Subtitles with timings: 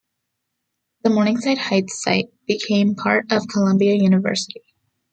[1.03, 4.63] The Morningside Heights site became part of Columbia University.